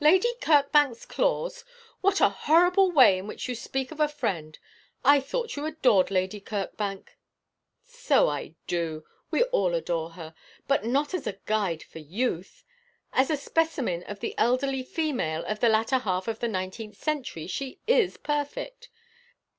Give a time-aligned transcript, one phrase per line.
[0.00, 1.62] 'Lady Kirkbank's claws!
[2.00, 4.58] What a horrible way in which to speak of a friend.
[5.04, 7.18] I thought you adored Lady Kirkbank.'
[7.84, 9.04] 'So I do.
[9.30, 10.34] We all adore her,
[10.66, 12.64] but not as a guide for youth.
[13.12, 17.46] As a specimen of the elderly female of the latter half of the nineteenth century,
[17.46, 18.88] she is perfect.